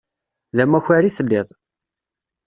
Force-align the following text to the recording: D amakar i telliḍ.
D 0.55 0.57
amakar 0.63 1.03
i 1.03 1.11
telliḍ. 1.17 1.47